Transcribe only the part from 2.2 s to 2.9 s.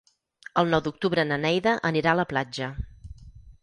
la platja.